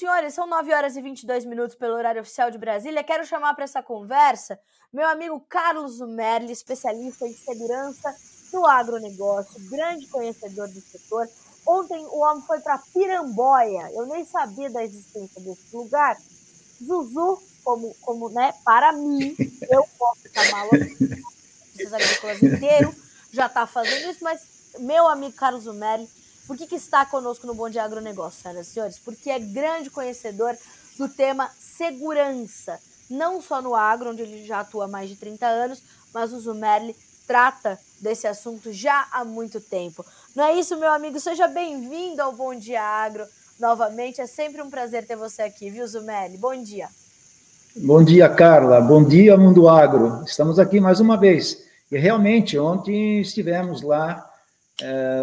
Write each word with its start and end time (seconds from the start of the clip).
senhores, 0.00 0.32
são 0.32 0.46
9 0.46 0.72
horas 0.72 0.96
e 0.96 1.02
22 1.02 1.44
minutos 1.44 1.76
pelo 1.76 1.94
horário 1.94 2.22
oficial 2.22 2.50
de 2.50 2.56
Brasília. 2.56 3.04
Quero 3.04 3.26
chamar 3.26 3.54
para 3.54 3.64
essa 3.64 3.82
conversa 3.82 4.58
meu 4.92 5.06
amigo 5.06 5.38
Carlos 5.48 6.00
Merli, 6.00 6.52
especialista 6.52 7.26
em 7.28 7.32
segurança 7.32 8.12
do 8.50 8.66
agronegócio, 8.66 9.70
grande 9.70 10.06
conhecedor 10.08 10.68
do 10.68 10.80
setor. 10.80 11.28
Ontem 11.66 12.04
o 12.06 12.18
homem 12.20 12.42
foi 12.44 12.58
para 12.60 12.78
Piramboia, 12.92 13.92
eu 13.92 14.06
nem 14.06 14.24
sabia 14.24 14.70
da 14.70 14.82
existência 14.82 15.40
desse 15.42 15.76
lugar. 15.76 16.16
Zuzu, 16.82 17.40
como, 17.62 17.94
como 18.00 18.30
né, 18.30 18.52
para 18.64 18.92
mim, 18.92 19.36
eu 19.70 19.84
posso 19.96 20.22
chamá-lo 20.32 20.70
agrícolas 21.94 22.42
inteiro 22.42 22.94
já 23.32 23.46
está 23.46 23.66
fazendo 23.66 24.10
isso, 24.10 24.24
mas 24.24 24.40
meu 24.78 25.06
amigo 25.06 25.36
Carlos 25.36 25.66
Merli 25.66 26.08
por 26.50 26.56
que, 26.56 26.66
que 26.66 26.74
está 26.74 27.06
conosco 27.06 27.46
no 27.46 27.54
Bom 27.54 27.70
Dia 27.70 27.84
Agronegócio, 27.84 28.42
senhoras 28.42 28.66
e 28.66 28.70
senhores? 28.72 28.98
Porque 28.98 29.30
é 29.30 29.38
grande 29.38 29.88
conhecedor 29.88 30.52
do 30.98 31.08
tema 31.08 31.48
segurança, 31.56 32.76
não 33.08 33.40
só 33.40 33.62
no 33.62 33.72
agro, 33.72 34.10
onde 34.10 34.22
ele 34.22 34.44
já 34.44 34.58
atua 34.58 34.86
há 34.86 34.88
mais 34.88 35.08
de 35.08 35.14
30 35.14 35.46
anos, 35.46 35.80
mas 36.12 36.32
o 36.32 36.40
Zumerli 36.40 36.96
trata 37.24 37.78
desse 38.00 38.26
assunto 38.26 38.72
já 38.72 39.06
há 39.12 39.24
muito 39.24 39.60
tempo. 39.60 40.04
Não 40.34 40.42
é 40.42 40.58
isso, 40.58 40.76
meu 40.76 40.90
amigo? 40.90 41.20
Seja 41.20 41.46
bem-vindo 41.46 42.20
ao 42.20 42.32
Bom 42.32 42.52
Dia 42.52 42.82
Agro 42.82 43.24
novamente. 43.60 44.20
É 44.20 44.26
sempre 44.26 44.60
um 44.60 44.68
prazer 44.68 45.06
ter 45.06 45.14
você 45.14 45.42
aqui, 45.42 45.70
viu, 45.70 45.86
Zumerli? 45.86 46.36
Bom 46.36 46.60
dia. 46.60 46.88
Bom 47.76 48.02
dia, 48.02 48.28
Carla. 48.28 48.80
Bom 48.80 49.04
dia, 49.04 49.36
Mundo 49.36 49.68
Agro. 49.68 50.24
Estamos 50.24 50.58
aqui 50.58 50.80
mais 50.80 50.98
uma 50.98 51.16
vez. 51.16 51.62
E 51.92 51.96
realmente, 51.96 52.58
ontem 52.58 53.20
estivemos 53.20 53.82
lá. 53.82 54.28
É 54.82 55.22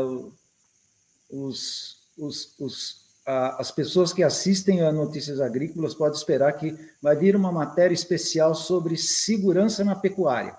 os, 1.30 1.98
os, 2.18 2.56
os, 2.60 3.08
a, 3.26 3.62
as 3.62 3.72
pessoas 3.72 4.14
que 4.14 4.24
assistem 4.24 4.82
a 4.82 4.92
Notícias 4.92 5.40
Agrícolas 5.40 5.94
podem 5.94 6.18
esperar 6.18 6.54
que 6.54 6.76
vai 7.02 7.16
vir 7.16 7.36
uma 7.36 7.52
matéria 7.52 7.94
especial 7.94 8.56
sobre 8.56 8.98
segurança 8.98 9.84
na 9.84 9.96
pecuária. 9.96 10.58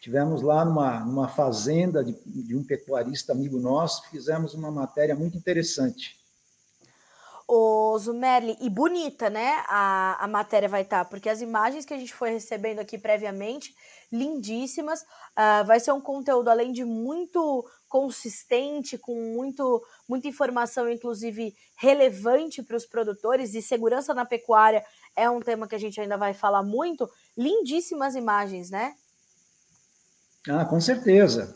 Tivemos 0.00 0.40
lá 0.40 0.64
numa, 0.64 1.00
numa 1.00 1.28
fazenda 1.28 2.02
de, 2.02 2.16
de 2.24 2.56
um 2.56 2.64
pecuarista 2.64 3.32
amigo 3.32 3.58
nosso, 3.58 4.08
fizemos 4.10 4.54
uma 4.54 4.70
matéria 4.70 5.14
muito 5.14 5.36
interessante. 5.36 6.18
O 7.52 7.98
Zumerli, 7.98 8.56
e 8.60 8.70
bonita, 8.70 9.28
né? 9.28 9.64
A, 9.66 10.24
a 10.24 10.28
matéria 10.28 10.68
vai 10.68 10.82
estar, 10.82 11.04
tá, 11.04 11.04
porque 11.04 11.28
as 11.28 11.40
imagens 11.40 11.84
que 11.84 11.92
a 11.92 11.98
gente 11.98 12.14
foi 12.14 12.30
recebendo 12.30 12.78
aqui 12.78 12.96
previamente, 12.96 13.74
lindíssimas. 14.10 15.02
Uh, 15.02 15.66
vai 15.66 15.80
ser 15.80 15.90
um 15.90 16.00
conteúdo, 16.00 16.48
além 16.48 16.70
de 16.70 16.84
muito 16.84 17.68
consistente, 17.90 18.96
com 18.96 19.34
muito, 19.34 19.84
muita 20.08 20.28
informação, 20.28 20.88
inclusive 20.88 21.54
relevante 21.76 22.62
para 22.62 22.76
os 22.76 22.86
produtores, 22.86 23.52
e 23.52 23.60
segurança 23.60 24.14
na 24.14 24.24
pecuária 24.24 24.84
é 25.16 25.28
um 25.28 25.40
tema 25.40 25.66
que 25.66 25.74
a 25.74 25.78
gente 25.78 26.00
ainda 26.00 26.16
vai 26.16 26.32
falar 26.32 26.62
muito. 26.62 27.10
Lindíssimas 27.36 28.14
imagens, 28.14 28.70
né? 28.70 28.94
Ah, 30.48 30.64
com 30.64 30.80
certeza. 30.80 31.54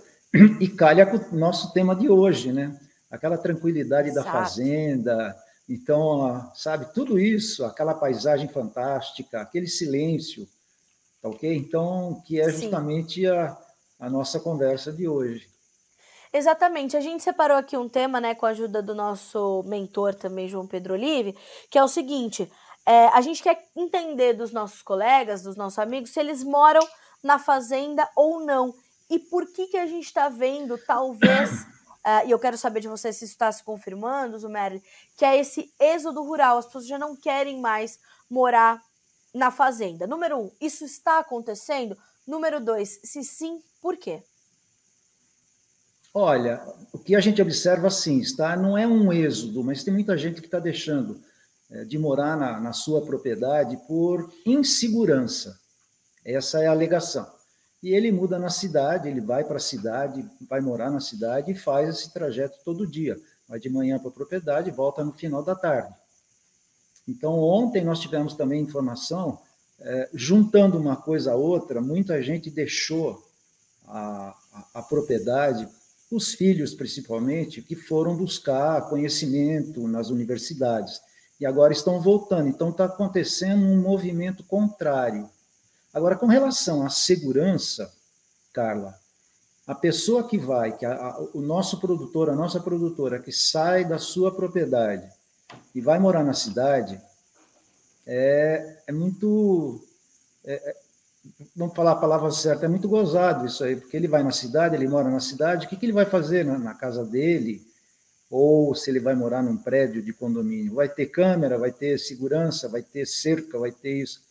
E 0.60 0.68
calha 0.68 1.06
com 1.06 1.16
o 1.16 1.38
nosso 1.38 1.72
tema 1.72 1.94
de 1.94 2.08
hoje, 2.08 2.52
né? 2.52 2.76
Aquela 3.08 3.38
tranquilidade 3.38 4.08
Exato. 4.08 4.26
da 4.26 4.32
fazenda. 4.32 5.36
Então, 5.69 6.50
sabe, 6.52 6.92
tudo 6.92 7.16
isso, 7.16 7.64
aquela 7.64 7.94
paisagem 7.94 8.48
fantástica, 8.48 9.41
aquele 9.41 9.69
silêncio, 9.69 10.48
tá 11.22 11.28
ok? 11.28 11.56
Então, 11.56 12.20
que 12.26 12.41
é 12.41 12.50
justamente 12.50 13.24
a, 13.24 13.56
a 14.00 14.10
nossa 14.10 14.41
conversa 14.41 14.92
de 14.92 15.06
hoje. 15.06 15.53
Exatamente. 16.34 16.96
A 16.96 17.00
gente 17.00 17.22
separou 17.22 17.56
aqui 17.56 17.77
um 17.77 17.88
tema, 17.88 18.20
né, 18.20 18.34
com 18.34 18.44
a 18.44 18.48
ajuda 18.48 18.82
do 18.82 18.92
nosso 18.92 19.62
mentor 19.66 20.16
também, 20.16 20.48
João 20.48 20.66
Pedro 20.66 20.94
Olive, 20.94 21.38
que 21.70 21.78
é 21.78 21.84
o 21.84 21.86
seguinte: 21.86 22.50
é, 22.84 23.06
a 23.06 23.20
gente 23.20 23.41
quer 23.41 23.70
entender 23.76 24.32
dos 24.32 24.50
nossos 24.50 24.82
colegas, 24.82 25.44
dos 25.44 25.54
nossos 25.54 25.78
amigos, 25.78 26.10
se 26.10 26.19
eles 26.19 26.42
moram 26.42 26.84
na 27.22 27.38
fazenda 27.38 28.10
ou 28.16 28.44
não. 28.44 28.75
E 29.09 29.20
por 29.20 29.47
que, 29.53 29.69
que 29.69 29.76
a 29.76 29.86
gente 29.86 30.06
está 30.06 30.28
vendo, 30.28 30.76
talvez, 30.76 31.53
uh, 31.62 32.26
e 32.26 32.32
eu 32.32 32.38
quero 32.41 32.59
saber 32.59 32.80
de 32.80 32.88
você 32.88 33.12
se 33.12 33.25
isso 33.25 33.34
está 33.34 33.53
se 33.53 33.62
confirmando, 33.62 34.36
Zumerli, 34.36 34.82
que 35.16 35.25
é 35.25 35.38
esse 35.38 35.72
êxodo 35.78 36.20
rural. 36.25 36.59
As 36.59 36.66
pessoas 36.66 36.88
já 36.88 36.98
não 36.98 37.14
querem 37.14 37.60
mais 37.60 37.97
morar 38.28 38.82
na 39.32 39.53
fazenda. 39.53 40.04
Número 40.04 40.36
um, 40.36 40.50
isso 40.60 40.84
está 40.84 41.20
acontecendo? 41.20 41.97
Número 42.26 42.60
dois, 42.60 42.98
se 43.04 43.22
sim, 43.22 43.62
por 43.80 43.97
quê? 43.97 44.25
Olha, 46.16 46.64
o 46.92 46.98
que 46.98 47.16
a 47.16 47.20
gente 47.20 47.42
observa 47.42 47.88
assim, 47.88 48.20
está, 48.20 48.56
não 48.56 48.78
é 48.78 48.86
um 48.86 49.12
êxodo, 49.12 49.64
mas 49.64 49.82
tem 49.82 49.92
muita 49.92 50.16
gente 50.16 50.41
que 50.41 50.47
está 50.47 50.60
deixando 50.60 51.20
é, 51.69 51.84
de 51.84 51.98
morar 51.98 52.36
na, 52.36 52.60
na 52.60 52.72
sua 52.72 53.04
propriedade 53.04 53.76
por 53.88 54.32
insegurança. 54.47 55.58
Essa 56.24 56.62
é 56.62 56.69
a 56.69 56.70
alegação. 56.70 57.26
E 57.82 57.92
ele 57.92 58.12
muda 58.12 58.38
na 58.38 58.48
cidade, 58.48 59.08
ele 59.08 59.20
vai 59.20 59.42
para 59.42 59.56
a 59.56 59.60
cidade, 59.60 60.24
vai 60.48 60.60
morar 60.60 60.88
na 60.88 61.00
cidade 61.00 61.50
e 61.50 61.54
faz 61.56 61.88
esse 61.88 62.14
trajeto 62.14 62.58
todo 62.64 62.86
dia. 62.86 63.20
Vai 63.48 63.58
de 63.58 63.69
manhã 63.69 63.98
para 63.98 64.08
a 64.08 64.12
propriedade 64.12 64.69
e 64.69 64.72
volta 64.72 65.03
no 65.03 65.12
final 65.12 65.42
da 65.42 65.56
tarde. 65.56 65.92
Então, 67.08 67.36
ontem 67.41 67.84
nós 67.84 67.98
tivemos 67.98 68.34
também 68.34 68.62
informação, 68.62 69.41
é, 69.80 70.10
juntando 70.14 70.78
uma 70.78 70.94
coisa 70.94 71.32
a 71.32 71.36
outra, 71.36 71.80
muita 71.80 72.22
gente 72.22 72.53
deixou 72.53 73.20
a, 73.84 74.28
a, 74.53 74.69
a 74.74 74.82
propriedade 74.82 75.69
os 76.14 76.34
filhos, 76.34 76.75
principalmente, 76.75 77.62
que 77.62 77.75
foram 77.75 78.16
buscar 78.16 78.88
conhecimento 78.88 79.86
nas 79.88 80.10
universidades 80.10 81.00
e 81.41 81.47
agora 81.47 81.72
estão 81.72 82.00
voltando. 82.00 82.48
Então, 82.48 82.70
está 82.70 82.84
acontecendo 82.84 83.64
um 83.64 83.80
movimento 83.80 84.44
contrário. 84.44 85.28
Agora, 85.92 86.16
com 86.16 86.26
relação 86.26 86.84
à 86.84 86.91
segurança, 86.91 87.92
Carla, 88.53 88.98
a 89.66 89.74
pessoa 89.74 90.28
que 90.28 90.38
vai, 90.38 90.76
que 90.76 90.84
a, 90.84 90.94
a, 90.94 91.20
o 91.32 91.41
nosso 91.41 91.80
produtor, 91.80 92.28
a 92.28 92.34
nossa 92.34 92.60
produtora, 92.60 93.19
que 93.19 93.32
sai 93.32 93.84
da 93.84 93.98
sua 93.98 94.34
propriedade 94.34 95.08
e 95.74 95.80
vai 95.80 95.98
morar 95.98 96.22
na 96.22 96.34
cidade, 96.34 97.00
é, 98.06 98.78
é 98.86 98.92
muito. 98.92 99.82
É, 100.44 100.76
vamos 101.54 101.74
falar 101.74 101.92
a 101.92 101.96
palavra 101.96 102.30
certa, 102.30 102.66
é 102.66 102.68
muito 102.68 102.88
gozado 102.88 103.46
isso 103.46 103.64
aí, 103.64 103.76
porque 103.76 103.96
ele 103.96 104.08
vai 104.08 104.22
na 104.22 104.30
cidade, 104.30 104.74
ele 104.74 104.88
mora 104.88 105.10
na 105.10 105.20
cidade, 105.20 105.66
o 105.66 105.68
que, 105.68 105.76
que 105.76 105.86
ele 105.86 105.92
vai 105.92 106.04
fazer 106.04 106.44
na, 106.44 106.58
na, 106.58 106.74
casa 106.74 107.04
dele? 107.04 107.62
Ou 108.30 108.74
se 108.74 108.90
ele 108.90 109.00
vai 109.00 109.14
morar 109.14 109.42
num 109.42 109.56
prédio 109.56 110.02
de 110.02 110.12
condomínio? 110.12 110.74
Vai 110.74 110.88
ter 110.88 111.06
câmera, 111.06 111.58
vai 111.58 111.70
ter 111.70 111.98
segurança, 111.98 112.68
vai 112.68 112.82
ter 112.82 113.06
cerca, 113.06 113.58
vai 113.58 113.70
ter 113.70 114.02
isso. 114.02 114.22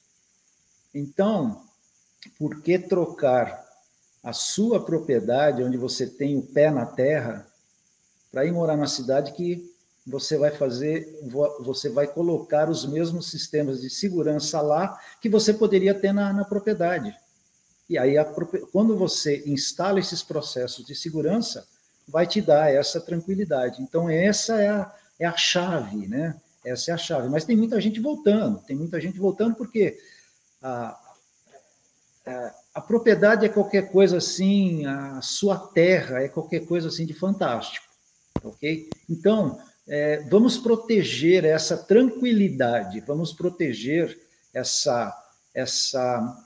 Então, 0.93 1.63
por 2.37 2.61
que 2.61 2.77
trocar 2.77 3.63
a 4.23 4.33
sua 4.33 4.83
propriedade, 4.83 5.63
onde 5.63 5.77
você 5.77 6.07
tem 6.07 6.37
o 6.37 6.41
pé 6.41 6.69
na 6.69 6.85
terra, 6.85 7.47
para 8.31 8.45
ir 8.45 8.51
morar 8.51 8.77
na 8.77 8.87
cidade 8.87 9.33
que 9.33 9.72
você 10.05 10.37
vai 10.37 10.51
fazer, 10.51 11.07
você 11.61 11.89
vai 11.89 12.07
colocar 12.07 12.69
os 12.69 12.85
mesmos 12.85 13.29
sistemas 13.29 13.81
de 13.81 13.89
segurança 13.89 14.61
lá 14.61 14.99
que 15.21 15.29
você 15.29 15.53
poderia 15.53 15.93
ter 15.93 16.13
na, 16.13 16.33
na 16.33 16.43
propriedade. 16.43 17.15
E 17.89 17.97
aí, 17.97 18.17
a, 18.17 18.25
quando 18.71 18.97
você 18.97 19.43
instala 19.45 19.99
esses 19.99 20.21
processos 20.21 20.85
de 20.85 20.95
segurança, 20.95 21.65
vai 22.07 22.27
te 22.27 22.41
dar 22.41 22.73
essa 22.73 22.99
tranquilidade. 22.99 23.81
Então, 23.81 24.09
essa 24.09 24.61
é 24.61 24.69
a, 24.69 24.93
é 25.19 25.25
a 25.25 25.37
chave, 25.37 26.07
né? 26.07 26.35
Essa 26.65 26.91
é 26.91 26.93
a 26.93 26.97
chave. 26.97 27.29
Mas 27.29 27.45
tem 27.45 27.55
muita 27.55 27.79
gente 27.79 27.99
voltando, 27.99 28.59
tem 28.59 28.75
muita 28.75 28.99
gente 28.99 29.17
voltando 29.19 29.55
porque 29.55 29.97
a, 30.61 30.99
a, 32.25 32.55
a 32.75 32.81
propriedade 32.81 33.45
é 33.45 33.49
qualquer 33.49 33.91
coisa 33.91 34.17
assim, 34.17 34.85
a 34.85 35.21
sua 35.21 35.57
terra 35.57 36.21
é 36.21 36.27
qualquer 36.27 36.65
coisa 36.65 36.87
assim 36.87 37.05
de 37.05 37.13
fantástico, 37.13 37.85
ok? 38.43 38.89
Então, 39.09 39.59
é, 39.87 40.23
vamos 40.29 40.57
proteger 40.57 41.43
essa 41.45 41.77
tranquilidade, 41.77 43.01
vamos 43.01 43.33
proteger 43.33 44.17
essa, 44.53 45.13
essa, 45.53 46.45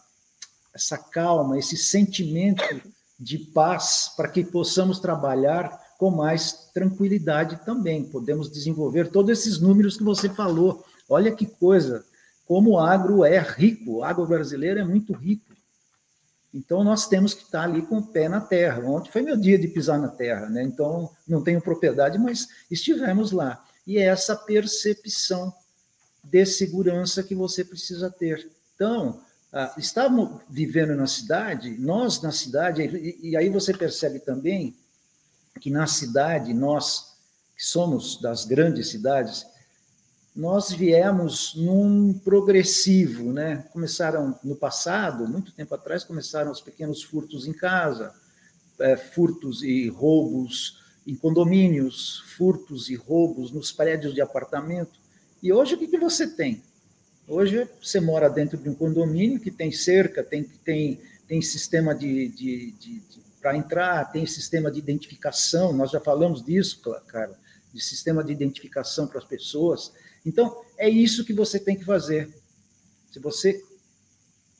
essa 0.74 0.98
calma, 0.98 1.57
esse 1.57 1.78
sentimento 1.78 2.81
de 3.19 3.38
paz, 3.38 4.12
para 4.16 4.30
que 4.30 4.44
possamos 4.44 5.00
trabalhar 5.00 5.88
com 5.98 6.12
mais 6.12 6.69
tranquilidade 6.74 7.60
também. 7.66 8.04
Podemos 8.04 8.51
desenvolver 8.51 9.10
todos 9.10 9.31
esses 9.31 9.60
números 9.60 9.98
que 9.98 10.04
você 10.04 10.30
falou. 10.30 10.84
Olha 11.10 11.31
que 11.31 11.45
coisa, 11.45 12.06
como 12.45 12.72
o 12.72 12.80
agro 12.80 13.25
é 13.25 13.39
rico, 13.39 13.98
o 13.98 14.04
agro 14.04 14.25
brasileiro 14.25 14.80
é 14.80 14.84
muito 14.84 15.13
rico. 15.13 15.45
Então, 16.57 16.83
nós 16.83 17.07
temos 17.07 17.36
que 17.36 17.44
estar 17.44 17.65
ali 17.65 17.83
com 17.83 18.00
o 18.00 18.07
pé 18.07 18.27
na 18.27 18.42
terra. 18.42 18.81
Ontem 18.83 19.12
foi 19.12 19.21
meu 19.21 19.38
dia 19.38 19.59
de 19.59 19.68
pisar 19.68 20.00
na 20.00 20.07
terra, 20.07 20.50
né? 20.50 20.63
Então, 20.63 21.12
não 21.27 21.44
tenho 21.44 21.62
propriedade, 21.62 22.18
mas 22.18 22.48
estivemos 22.69 23.31
lá. 23.31 23.63
E 23.86 24.00
é 24.00 24.06
essa 24.06 24.36
percepção 24.36 25.54
de 26.24 26.44
segurança 26.48 27.21
que 27.21 27.36
você 27.36 27.63
precisa 27.63 28.09
ter. 28.09 28.50
Então, 28.74 29.21
ah, 29.54 29.71
estávamos 29.77 30.42
vivendo 30.50 30.95
na 30.95 31.06
cidade, 31.06 31.77
nós 31.77 32.24
na 32.24 32.31
cidade, 32.31 32.81
e, 32.81 33.30
e 33.30 33.38
aí 33.38 33.50
você 33.50 33.71
percebe 33.71 34.18
também 34.18 34.75
que 35.62 35.69
na 35.69 35.86
cidade, 35.86 36.56
nós 36.56 37.18
que 37.56 37.63
somos 37.63 38.19
das 38.19 38.45
grandes 38.45 38.89
cidades, 38.89 39.45
nós 40.38 40.72
viemos 40.72 41.56
num 41.56 42.13
progressivo, 42.13 43.34
né? 43.34 43.66
Começaram 43.74 44.39
no 44.44 44.56
passado, 44.56 45.28
muito 45.28 45.51
tempo 45.51 45.74
atrás, 45.74 46.04
começaram 46.04 46.51
os 46.51 46.62
pequenos 46.62 47.01
furtos 47.01 47.48
em 47.48 47.54
casa, 47.54 48.13
é, 48.80 48.95
furtos 48.95 49.63
e 49.63 49.89
roubos 49.89 50.78
em 51.07 51.16
condomínios, 51.16 52.24
furtos 52.38 52.88
e 52.88 52.95
roubos 52.95 53.51
nos 53.51 53.72
prédios 53.72 54.13
de 54.13 54.22
apartamento. 54.22 55.00
E 55.42 55.51
hoje 55.51 55.74
o 55.74 55.78
que, 55.80 55.88
que 55.88 55.98
você 55.98 56.28
tem? 56.28 56.62
Hoje 57.28 57.68
você 57.81 58.00
mora 58.00 58.30
dentro 58.30 58.60
de 58.60 58.69
um 58.69 58.75
condomínio 58.75 59.39
que 59.39 59.50
tem 59.50 59.72
cerca, 59.72 60.24
tem, 60.24 60.44
tem, 60.44 61.01
tem 61.28 61.42
sistema 61.42 61.95
de, 61.95 62.28
de, 62.28 62.72
de, 62.74 63.00
de 63.00 63.19
para 63.42 63.57
entrar, 63.57 64.12
tem 64.12 64.28
sistema 64.28 64.69
de 64.69 64.78
identificação, 64.78 65.74
nós 65.74 65.89
já 65.89 66.00
falamos 66.00 66.45
disso, 66.45 66.80
cara, 67.07 67.36
de 67.74 67.81
sistema 67.81 68.24
de 68.24 68.31
identificação 68.31 69.07
para 69.07 69.18
as 69.18 69.25
pessoas. 69.25 69.94
Então, 70.25 70.61
é 70.77 70.89
isso 70.89 71.25
que 71.25 71.33
você 71.33 71.59
tem 71.59 71.77
que 71.77 71.85
fazer. 71.85 72.33
Se 73.11 73.19
você 73.19 73.63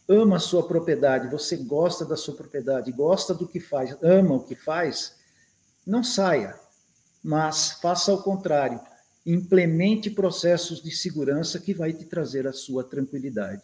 ama 0.07 0.38
a 0.38 0.39
sua 0.39 0.68
propriedade, 0.68 1.30
você 1.30 1.57
gosta 1.57 2.06
da 2.06 2.15
sua 2.15 2.36
propriedade, 2.36 2.92
gosta 2.92 3.33
do 3.33 3.48
que 3.48 3.59
faz, 3.59 3.95
ama 4.01 4.36
o 4.36 4.44
que 4.44 4.56
faz, 4.56 5.18
não 5.86 6.04
saia, 6.04 6.57
mas 7.24 7.74
faça 7.81 8.12
ao 8.12 8.24
contrário. 8.24 8.80
Implemente 9.25 10.09
processos 10.09 10.81
de 10.81 10.92
segurança 10.92 11.59
que 11.59 11.74
vai 11.74 11.92
te 11.92 12.06
trazer 12.06 12.48
a 12.48 12.54
sua 12.54 12.83
tranquilidade. 12.83 13.62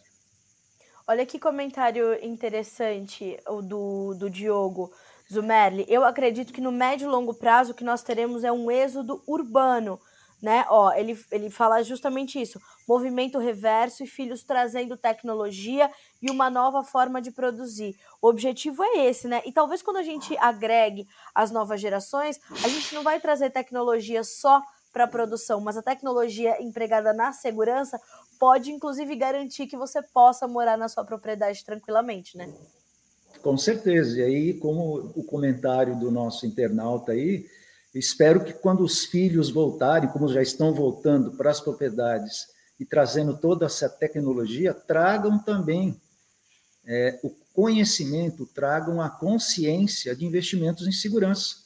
Olha 1.06 1.24
que 1.24 1.38
comentário 1.38 2.14
interessante 2.24 3.38
o 3.48 3.62
do, 3.62 4.14
do 4.14 4.30
Diogo 4.30 4.92
Zumerli. 5.30 5.86
Eu 5.88 6.04
acredito 6.04 6.52
que 6.52 6.60
no 6.60 6.72
médio 6.72 7.06
e 7.06 7.10
longo 7.10 7.34
prazo 7.34 7.72
o 7.72 7.74
que 7.74 7.84
nós 7.84 8.02
teremos 8.02 8.44
é 8.44 8.52
um 8.52 8.70
êxodo 8.70 9.22
urbano 9.26 9.98
né? 10.44 10.66
Ó, 10.68 10.92
ele, 10.92 11.18
ele 11.32 11.48
fala 11.48 11.82
justamente 11.82 12.40
isso: 12.40 12.60
movimento 12.86 13.38
reverso 13.38 14.04
e 14.04 14.06
filhos 14.06 14.44
trazendo 14.44 14.94
tecnologia 14.94 15.90
e 16.20 16.30
uma 16.30 16.50
nova 16.50 16.84
forma 16.84 17.20
de 17.20 17.30
produzir. 17.30 17.96
O 18.20 18.28
objetivo 18.28 18.84
é 18.84 19.06
esse, 19.06 19.26
né? 19.26 19.42
E 19.46 19.52
talvez 19.52 19.80
quando 19.80 19.96
a 19.96 20.02
gente 20.02 20.36
agregue 20.36 21.08
as 21.34 21.50
novas 21.50 21.80
gerações, 21.80 22.38
a 22.62 22.68
gente 22.68 22.94
não 22.94 23.02
vai 23.02 23.18
trazer 23.18 23.50
tecnologia 23.50 24.22
só 24.22 24.62
para 24.92 25.04
a 25.04 25.08
produção, 25.08 25.60
mas 25.60 25.78
a 25.78 25.82
tecnologia 25.82 26.62
empregada 26.62 27.12
na 27.12 27.32
segurança 27.32 27.98
pode 28.38 28.70
inclusive 28.70 29.16
garantir 29.16 29.66
que 29.66 29.76
você 29.76 30.02
possa 30.02 30.46
morar 30.46 30.76
na 30.76 30.88
sua 30.88 31.04
propriedade 31.04 31.64
tranquilamente, 31.64 32.36
né? 32.36 32.52
Com 33.42 33.56
certeza. 33.56 34.18
E 34.20 34.22
aí, 34.22 34.54
como 34.54 35.10
o 35.16 35.24
comentário 35.24 35.98
do 35.98 36.10
nosso 36.10 36.46
internauta 36.46 37.12
aí, 37.12 37.46
Espero 37.94 38.44
que 38.44 38.52
quando 38.52 38.82
os 38.82 39.04
filhos 39.04 39.50
voltarem, 39.50 40.10
como 40.10 40.26
já 40.26 40.42
estão 40.42 40.74
voltando 40.74 41.36
para 41.36 41.50
as 41.50 41.60
propriedades 41.60 42.48
e 42.78 42.84
trazendo 42.84 43.38
toda 43.38 43.66
essa 43.66 43.88
tecnologia, 43.88 44.74
tragam 44.74 45.38
também 45.38 46.00
é, 46.84 47.20
o 47.22 47.30
conhecimento, 47.52 48.46
tragam 48.46 49.00
a 49.00 49.08
consciência 49.08 50.14
de 50.16 50.26
investimentos 50.26 50.88
em 50.88 50.92
segurança. 50.92 51.64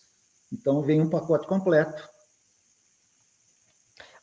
Então, 0.52 0.82
vem 0.82 1.00
um 1.00 1.08
pacote 1.08 1.46
completo. 1.46 2.06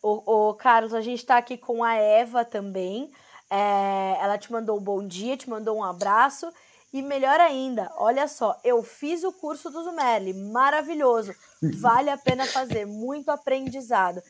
O, 0.01 0.49
o 0.49 0.53
Carlos, 0.53 0.93
a 0.93 1.01
gente 1.01 1.19
está 1.19 1.37
aqui 1.37 1.57
com 1.57 1.83
a 1.83 1.95
Eva 1.95 2.45
também. 2.45 3.11
É, 3.49 4.17
ela 4.21 4.37
te 4.37 4.51
mandou 4.51 4.77
um 4.77 4.83
bom 4.83 5.05
dia, 5.05 5.35
te 5.35 5.49
mandou 5.49 5.77
um 5.77 5.83
abraço. 5.83 6.51
E 6.93 7.01
melhor 7.01 7.39
ainda, 7.39 7.91
olha 7.97 8.27
só, 8.27 8.57
eu 8.63 8.81
fiz 8.81 9.23
o 9.23 9.33
curso 9.33 9.69
do 9.69 9.83
Zumerli, 9.83 10.33
maravilhoso. 10.33 11.33
Vale 11.79 12.09
a 12.09 12.17
pena 12.17 12.45
fazer, 12.45 12.85
muito 12.85 13.29
aprendizado. 13.29 14.21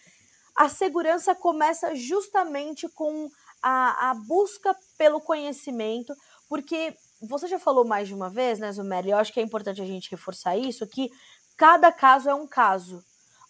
A 0.56 0.68
segurança 0.70 1.36
começa 1.36 1.94
justamente 1.96 2.88
com 2.90 3.30
a, 3.62 4.10
a 4.10 4.14
busca 4.14 4.76
pelo 4.98 5.22
conhecimento, 5.22 6.16
porque 6.48 6.96
você 7.22 7.48
já 7.48 7.60
falou 7.60 7.86
mais 7.86 8.08
de 8.08 8.14
uma 8.14 8.30
vez, 8.30 8.58
né, 8.58 8.72
Zumerli? 8.72 9.12
Eu 9.12 9.18
acho 9.18 9.34
que 9.34 9.40
é 9.40 9.44
importante 9.44 9.82
a 9.82 9.86
gente 9.86 10.10
reforçar 10.10 10.58
isso, 10.58 10.88
que 10.88 11.12
cada 11.58 11.92
caso 11.92 12.30
é 12.30 12.34
um 12.34 12.48
caso. 12.48 13.04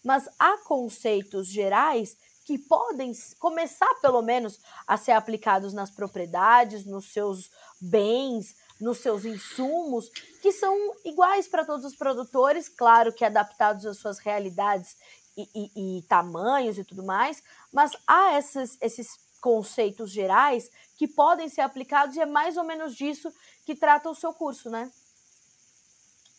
Mas 0.04 0.28
há 0.38 0.58
conceitos 0.58 1.48
gerais 1.48 2.16
que 2.44 2.56
podem 2.56 3.12
começar, 3.40 3.92
pelo 4.00 4.22
menos, 4.22 4.60
a 4.86 4.96
ser 4.96 5.12
aplicados 5.12 5.74
nas 5.74 5.90
propriedades, 5.90 6.86
nos 6.86 7.12
seus 7.12 7.50
bens, 7.80 8.54
nos 8.80 8.98
seus 8.98 9.24
insumos, 9.24 10.10
que 10.42 10.52
são 10.52 10.76
iguais 11.04 11.48
para 11.48 11.64
todos 11.64 11.84
os 11.84 11.96
produtores, 11.96 12.68
claro 12.68 13.12
que 13.12 13.24
adaptados 13.24 13.86
às 13.86 13.98
suas 13.98 14.18
realidades 14.18 14.96
e, 15.36 15.48
e, 15.54 15.98
e 15.98 16.02
tamanhos 16.02 16.78
e 16.78 16.84
tudo 16.84 17.02
mais, 17.02 17.42
mas 17.72 17.92
há 18.06 18.38
esses, 18.38 18.76
esses 18.80 19.08
conceitos 19.40 20.10
gerais 20.10 20.70
que 20.96 21.06
podem 21.06 21.48
ser 21.48 21.60
aplicados 21.60 22.16
e 22.16 22.20
é 22.20 22.26
mais 22.26 22.56
ou 22.56 22.64
menos 22.64 22.94
disso 22.94 23.32
que 23.64 23.74
trata 23.74 24.08
o 24.08 24.14
seu 24.14 24.32
curso, 24.32 24.70
né? 24.70 24.90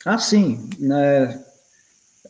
Ah, 0.05 0.17
sim. 0.17 0.69
É, 0.93 1.43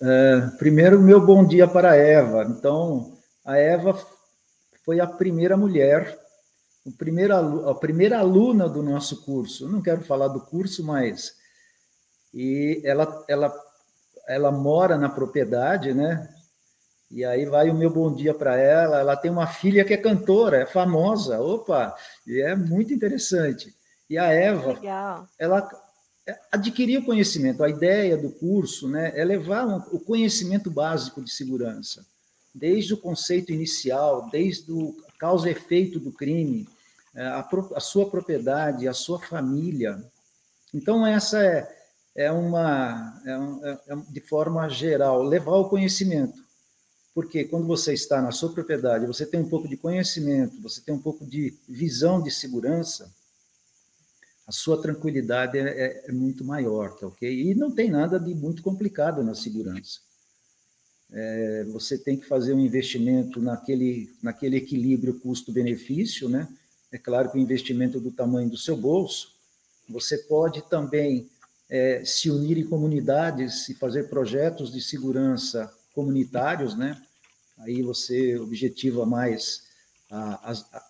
é, 0.01 0.41
primeiro, 0.57 1.01
meu 1.01 1.25
bom 1.25 1.45
dia 1.45 1.67
para 1.67 1.91
a 1.91 1.95
Eva. 1.95 2.43
Então, 2.43 3.17
a 3.45 3.57
Eva 3.57 3.97
foi 4.83 4.99
a 4.99 5.07
primeira 5.07 5.57
mulher 5.57 6.17
o 6.87 6.91
primeiro, 6.93 7.69
a 7.69 7.75
primeira 7.75 8.19
aluna 8.19 8.69
do 8.69 8.81
nosso 8.81 9.23
curso, 9.23 9.65
eu 9.65 9.69
não 9.69 9.81
quero 9.81 10.01
falar 10.05 10.29
do 10.29 10.39
curso, 10.39 10.85
mas 10.85 11.35
e 12.33 12.81
ela, 12.85 13.25
ela, 13.27 13.53
ela 14.25 14.51
mora 14.51 14.97
na 14.97 15.09
propriedade, 15.09 15.93
né? 15.93 16.33
E 17.11 17.25
aí 17.25 17.45
vai 17.45 17.69
o 17.69 17.75
meu 17.75 17.89
bom 17.89 18.13
dia 18.13 18.33
para 18.33 18.57
ela. 18.57 18.99
Ela 18.99 19.17
tem 19.17 19.29
uma 19.29 19.47
filha 19.47 19.83
que 19.83 19.93
é 19.93 19.97
cantora, 19.97 20.57
é 20.57 20.65
famosa, 20.65 21.41
opa, 21.41 21.93
e 22.25 22.41
é 22.41 22.55
muito 22.55 22.93
interessante. 22.93 23.75
E 24.09 24.17
a 24.17 24.25
Eva, 24.31 24.73
Legal. 24.73 25.27
ela 25.37 25.69
adquirir 26.51 26.99
o 26.99 27.05
conhecimento. 27.05 27.63
A 27.63 27.69
ideia 27.69 28.17
do 28.17 28.29
curso 28.31 28.87
né, 28.87 29.11
é 29.15 29.25
levar 29.25 29.65
o 29.93 29.99
conhecimento 29.99 30.69
básico 30.69 31.21
de 31.21 31.31
segurança, 31.31 32.05
desde 32.53 32.93
o 32.93 32.97
conceito 32.97 33.51
inicial, 33.51 34.29
desde 34.29 34.71
o 34.71 34.95
causa 35.17 35.49
e 35.49 35.51
efeito 35.51 35.99
do 35.99 36.11
crime, 36.11 36.67
é, 36.67 36.76
a, 37.23 37.49
a 37.75 37.79
sua 37.79 38.09
propriedade, 38.09 38.87
a 38.87 38.93
sua 38.93 39.19
família. 39.19 40.03
Então, 40.73 41.05
essa 41.05 41.43
é, 41.43 41.67
é 42.15 42.31
uma, 42.31 43.21
é, 43.25 43.69
é, 43.69 43.93
é, 43.93 43.95
de 44.09 44.21
forma 44.21 44.67
geral, 44.69 45.23
levar 45.23 45.55
o 45.55 45.69
conhecimento. 45.69 46.45
Porque 47.13 47.45
quando 47.45 47.65
você 47.65 47.93
está 47.93 48.21
na 48.21 48.31
sua 48.31 48.53
propriedade, 48.53 49.07
você 49.07 49.25
tem 49.25 49.39
um 49.39 49.49
pouco 49.49 49.67
de 49.67 49.75
conhecimento, 49.75 50.61
você 50.61 50.81
tem 50.81 50.93
um 50.93 51.01
pouco 51.01 51.25
de 51.25 51.57
visão 51.67 52.21
de 52.21 52.29
segurança, 52.29 53.11
a 54.45 54.51
sua 54.51 54.81
tranquilidade 54.81 55.57
é, 55.57 55.63
é, 55.63 56.05
é 56.07 56.11
muito 56.11 56.45
maior, 56.45 56.95
tá 56.95 57.07
ok? 57.07 57.29
E 57.29 57.53
não 57.53 57.71
tem 57.71 57.89
nada 57.89 58.19
de 58.19 58.33
muito 58.33 58.61
complicado 58.61 59.23
na 59.23 59.35
segurança. 59.35 59.99
É, 61.11 61.65
você 61.65 61.97
tem 61.97 62.17
que 62.17 62.25
fazer 62.25 62.53
um 62.53 62.59
investimento 62.59 63.41
naquele, 63.41 64.13
naquele 64.21 64.57
equilíbrio 64.57 65.19
custo-benefício, 65.19 66.29
né? 66.29 66.47
É 66.91 66.97
claro 66.97 67.29
que 67.29 67.37
o 67.37 67.41
investimento 67.41 67.99
do 67.99 68.11
tamanho 68.11 68.49
do 68.49 68.57
seu 68.57 68.77
bolso. 68.77 69.35
Você 69.89 70.17
pode 70.19 70.61
também 70.69 71.29
é, 71.69 72.03
se 72.05 72.29
unir 72.29 72.57
em 72.57 72.65
comunidades 72.65 73.67
e 73.69 73.73
fazer 73.73 74.09
projetos 74.09 74.71
de 74.71 74.81
segurança 74.81 75.71
comunitários, 75.93 76.77
né? 76.77 77.01
Aí 77.59 77.81
você 77.81 78.37
objetiva 78.37 79.05
mais 79.05 79.63
a, 80.09 80.51
a, 80.51 80.53
a, 80.53 80.87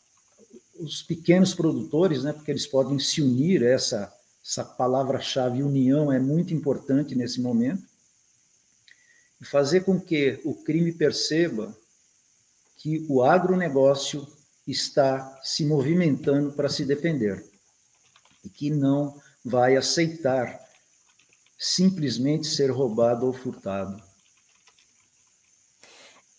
os 0.79 1.01
pequenos 1.01 1.55
produtores, 1.55 2.23
né? 2.23 2.33
Porque 2.33 2.51
eles 2.51 2.67
podem 2.67 2.99
se 2.99 3.21
unir. 3.21 3.63
Essa, 3.63 4.13
essa 4.43 4.63
palavra-chave 4.63 5.63
união 5.63 6.11
é 6.11 6.19
muito 6.19 6.53
importante 6.53 7.15
nesse 7.15 7.41
momento. 7.41 7.83
E 9.41 9.45
fazer 9.45 9.81
com 9.81 9.99
que 9.99 10.39
o 10.43 10.53
crime 10.53 10.91
perceba 10.91 11.75
que 12.77 13.05
o 13.09 13.23
agronegócio 13.23 14.27
está 14.67 15.39
se 15.41 15.65
movimentando 15.65 16.51
para 16.51 16.69
se 16.69 16.85
defender 16.85 17.43
e 18.43 18.49
que 18.49 18.69
não 18.69 19.19
vai 19.43 19.77
aceitar 19.77 20.59
simplesmente 21.57 22.47
ser 22.47 22.69
roubado 22.69 23.25
ou 23.25 23.33
furtado. 23.33 24.05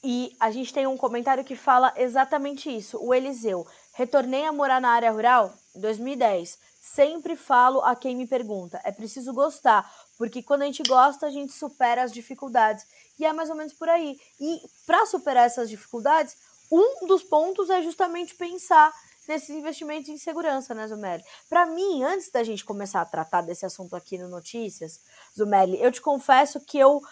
E 0.02 0.36
a 0.38 0.50
gente 0.50 0.72
tem 0.72 0.86
um 0.86 0.96
comentário 0.96 1.44
que 1.44 1.56
fala 1.56 1.92
exatamente 1.96 2.74
isso. 2.74 2.98
O 2.98 3.12
Eliseu, 3.12 3.66
retornei 3.94 4.44
a 4.44 4.52
morar 4.52 4.80
na 4.80 4.90
área 4.90 5.10
rural 5.10 5.52
em 5.74 5.80
2010. 5.80 6.58
Sempre 6.80 7.34
falo 7.34 7.80
a 7.80 7.96
quem 7.96 8.16
me 8.16 8.26
pergunta. 8.26 8.80
É 8.84 8.92
preciso 8.92 9.34
gostar, 9.34 9.90
porque 10.16 10.42
quando 10.42 10.62
a 10.62 10.66
gente 10.66 10.82
gosta, 10.84 11.26
a 11.26 11.30
gente 11.30 11.52
supera 11.52 12.04
as 12.04 12.12
dificuldades. 12.12 12.86
E 13.18 13.24
é 13.24 13.32
mais 13.32 13.50
ou 13.50 13.56
menos 13.56 13.72
por 13.72 13.88
aí. 13.88 14.16
E 14.40 14.60
para 14.86 15.04
superar 15.04 15.46
essas 15.46 15.68
dificuldades, 15.68 16.36
um 16.70 17.06
dos 17.06 17.22
pontos 17.22 17.70
é 17.70 17.82
justamente 17.82 18.34
pensar 18.34 18.92
nesses 19.26 19.50
investimentos 19.50 20.08
em 20.08 20.16
segurança, 20.16 20.74
né, 20.74 20.88
Zumeli? 20.88 21.22
Para 21.48 21.66
mim, 21.66 22.02
antes 22.02 22.30
da 22.30 22.42
gente 22.42 22.64
começar 22.64 23.02
a 23.02 23.06
tratar 23.06 23.42
desse 23.42 23.66
assunto 23.66 23.94
aqui 23.94 24.16
no 24.16 24.28
Notícias, 24.28 25.00
Zumeli, 25.36 25.80
eu 25.80 25.92
te 25.92 26.00
confesso 26.00 26.58
que 26.60 26.78
eu 26.78 27.02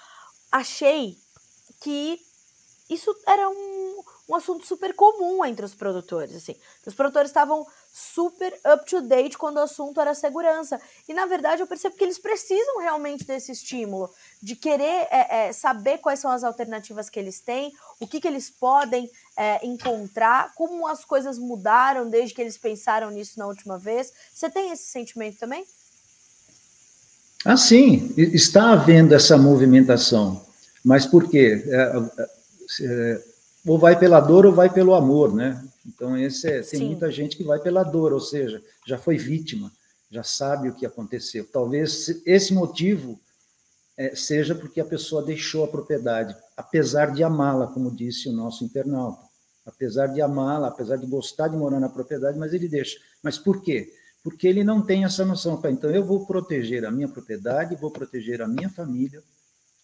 achei 0.51 1.19
que 1.81 2.19
isso 2.89 3.15
era 3.27 3.49
um, 3.49 3.76
um 4.29 4.35
assunto 4.35 4.67
super 4.67 4.93
comum 4.95 5.45
entre 5.45 5.65
os 5.65 5.75
produtores, 5.75 6.35
assim. 6.35 6.57
Os 6.85 6.95
produtores 6.95 7.31
estavam 7.31 7.67
super 7.93 8.53
up 8.75 8.85
to 8.85 9.01
date 9.01 9.39
quando 9.39 9.57
o 9.57 9.61
assunto 9.61 10.01
era 10.01 10.15
segurança. 10.15 10.81
E 11.09 11.15
na 11.15 11.27
verdade 11.27 11.63
eu 11.63 11.67
percebo 11.67 11.97
que 11.97 12.05
eles 12.05 12.19
precisam 12.19 12.81
realmente 12.81 13.25
desse 13.25 13.53
estímulo, 13.53 14.11
de 14.43 14.57
querer 14.57 15.07
é, 15.11 15.49
é, 15.49 15.53
saber 15.53 15.99
quais 15.99 16.19
são 16.19 16.31
as 16.31 16.45
alternativas 16.45 17.09
que 17.09 17.19
eles 17.19 17.41
têm, 17.41 17.73
o 18.01 18.07
que, 18.07 18.21
que 18.21 18.29
eles 18.29 18.51
podem 18.51 19.11
é, 19.37 19.65
encontrar, 19.65 20.53
como 20.55 20.87
as 20.87 21.05
coisas 21.05 21.39
mudaram 21.39 22.09
desde 22.11 22.35
que 22.35 22.43
eles 22.43 22.59
pensaram 22.59 23.11
nisso 23.11 23.39
na 23.39 23.47
última 23.47 23.79
vez. 23.79 24.13
Você 24.35 24.51
tem 24.51 24.73
esse 24.73 24.85
sentimento 24.85 25.39
também? 25.39 25.65
Ah, 27.45 27.57
sim, 27.57 28.13
está 28.17 28.73
havendo 28.73 29.15
essa 29.15 29.39
movimentação. 29.39 30.45
Mas 30.85 31.07
por 31.07 31.31
quê? 31.31 31.65
Ou 33.67 33.79
vai 33.79 33.99
pela 33.99 34.21
dor 34.21 34.47
ou 34.47 34.53
vai 34.53 34.73
pelo 34.73 34.95
amor, 34.95 35.35
né? 35.35 35.63
Então, 35.87 36.17
esse 36.17 36.49
é, 36.49 36.61
tem 36.63 36.81
Sim. 36.81 36.87
muita 36.87 37.11
gente 37.11 37.37
que 37.37 37.45
vai 37.45 37.59
pela 37.59 37.83
dor, 37.83 38.13
ou 38.13 38.21
seja, 38.21 38.63
já 38.87 38.99
foi 38.99 39.17
vítima, 39.17 39.73
já 40.11 40.23
sabe 40.23 40.69
o 40.69 40.75
que 40.75 40.87
aconteceu. 40.87 41.47
Talvez 41.51 42.23
esse 42.25 42.55
motivo 42.55 43.19
é, 43.97 44.15
seja 44.15 44.55
porque 44.55 44.81
a 44.81 44.85
pessoa 44.85 45.23
deixou 45.23 45.65
a 45.65 45.69
propriedade, 45.69 46.37
apesar 46.57 47.13
de 47.13 47.25
amá-la, 47.25 47.67
como 47.67 47.91
disse 47.91 48.29
o 48.29 48.33
nosso 48.33 48.65
internauta. 48.65 49.25
Apesar 49.65 50.07
de 50.07 50.21
amá-la, 50.21 50.69
apesar 50.69 50.97
de 50.97 51.07
gostar 51.07 51.49
de 51.49 51.57
morar 51.57 51.81
na 51.81 51.89
propriedade, 51.89 52.39
mas 52.39 52.53
ele 52.53 52.69
deixa. 52.69 52.99
Mas 53.21 53.37
por 53.37 53.61
quê? 53.63 53.93
Porque 54.23 54.47
ele 54.47 54.63
não 54.63 54.81
tem 54.81 55.05
essa 55.05 55.25
noção. 55.25 55.61
Então, 55.67 55.91
eu 55.91 56.05
vou 56.05 56.25
proteger 56.25 56.85
a 56.85 56.91
minha 56.91 57.09
propriedade, 57.09 57.75
vou 57.75 57.91
proteger 57.91 58.43
a 58.43 58.47
minha 58.47 58.69
família 58.69 59.23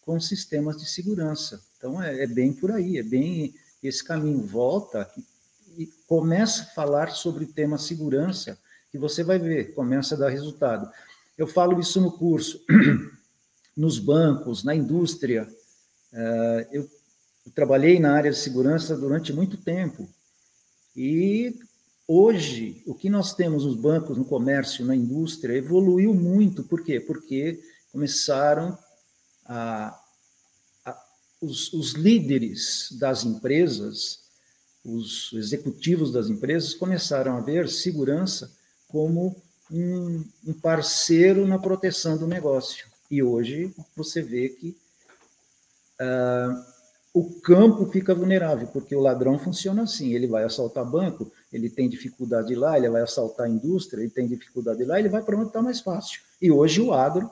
com 0.03 0.21
sistemas 0.21 0.77
de 0.77 0.89
segurança. 0.89 1.61
Então, 1.77 2.01
é, 2.01 2.23
é 2.23 2.27
bem 2.29 2.53
por 2.53 2.71
aí, 2.71 2.99
é 2.99 3.03
bem 3.03 3.53
esse 3.83 4.03
caminho. 4.05 4.43
Volta 4.43 5.11
e, 5.77 5.87
começa 6.07 6.63
a 6.63 6.67
falar 6.67 7.11
sobre 7.11 7.45
o 7.45 7.53
tema 7.53 7.79
segurança, 7.79 8.59
que 8.91 8.99
você 8.99 9.25
vai 9.25 9.39
ver, 9.39 9.75
começa 9.75 10.15
a 10.15 10.19
dar 10.19 10.29
resultado. 10.29 10.91
Eu 11.37 11.47
falo 11.47 11.81
isso 11.81 12.01
no 12.01 12.13
curso, 12.13 12.63
nos 13.77 13.99
bancos, 13.99 14.63
na 14.63 14.75
indústria. 14.75 15.49
Eu, 16.71 16.89
eu 17.47 17.53
trabalhei 17.55 17.99
na 17.99 18.13
área 18.13 18.31
de 18.31 18.37
segurança 18.37 18.97
durante 18.97 19.33
muito 19.33 19.57
tempo. 19.57 20.07
E 20.95 21.59
hoje, 22.07 22.83
o 22.87 22.95
que 22.95 23.09
nós 23.09 23.35
temos 23.35 23.65
nos 23.65 23.77
bancos, 23.77 24.19
no 24.19 24.27
comércio, 24.27 24.85
na 24.85 24.95
indústria, 24.95 25.57
evoluiu 25.57 26.13
muito. 26.13 26.63
Por 26.65 26.85
quê? 26.85 27.01
Porque 27.01 27.61
começaram 27.91 28.77
a, 29.47 29.99
os, 31.43 31.73
os 31.73 31.93
líderes 31.93 32.89
das 32.93 33.25
empresas, 33.25 34.21
os 34.85 35.33
executivos 35.35 36.13
das 36.13 36.29
empresas, 36.29 36.73
começaram 36.73 37.37
a 37.37 37.41
ver 37.41 37.69
segurança 37.69 38.51
como 38.89 39.37
um, 39.71 40.25
um 40.47 40.53
parceiro 40.53 41.47
na 41.47 41.59
proteção 41.59 42.17
do 42.17 42.29
negócio. 42.29 42.87
E 43.11 43.23
hoje 43.23 43.75
você 43.97 44.23
vê 44.23 44.51
que 44.51 44.77
uh, 46.01 46.65
o 47.13 47.41
campo 47.41 47.85
fica 47.87 48.15
vulnerável, 48.15 48.69
porque 48.69 48.95
o 48.95 49.01
ladrão 49.01 49.39
funciona 49.39 49.83
assim: 49.83 50.15
ele 50.15 50.27
vai 50.27 50.45
assaltar 50.45 50.89
banco, 50.89 51.31
ele 51.53 51.69
tem 51.69 51.89
dificuldade 51.89 52.55
lá, 52.55 52.79
ele 52.79 52.89
vai 52.89 53.03
assaltar 53.03 53.51
indústria, 53.51 54.01
ele 54.01 54.11
tem 54.11 54.27
dificuldade 54.27 54.85
lá, 54.85 54.99
ele 54.99 55.09
vai 55.09 55.23
para 55.23 55.37
onde 55.37 55.49
está 55.49 55.61
mais 55.61 55.81
fácil. 55.81 56.21
E 56.41 56.51
hoje 56.51 56.81
o 56.81 56.93
agro 56.93 57.29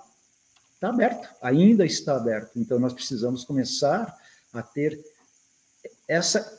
está 0.80 0.88
aberto, 0.88 1.28
ainda 1.42 1.84
está 1.84 2.16
aberto. 2.16 2.58
Então, 2.58 2.78
nós 2.78 2.94
precisamos 2.94 3.44
começar 3.44 4.16
a 4.50 4.62
ter 4.62 4.98
essa, 6.08 6.58